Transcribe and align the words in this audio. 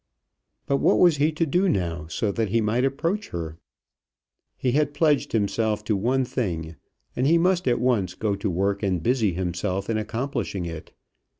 But 0.65 0.77
what 0.77 0.97
was 0.97 1.17
he 1.17 1.31
to 1.33 1.45
do 1.45 1.69
now, 1.69 2.07
so 2.07 2.31
that 2.31 2.49
he 2.49 2.59
might 2.59 2.83
approach 2.83 3.27
her? 3.29 3.59
He 4.57 4.71
had 4.71 4.95
pledged 4.95 5.31
himself 5.31 5.83
to 5.83 5.95
one 5.95 6.25
thing, 6.25 6.75
and 7.15 7.27
he 7.27 7.37
must 7.37 7.67
at 7.67 7.79
once 7.79 8.15
go 8.15 8.35
to 8.35 8.49
work 8.49 8.81
and 8.81 9.03
busy 9.03 9.33
himself 9.33 9.91
in 9.91 9.99
accomplishing 9.99 10.65
it. 10.65 10.91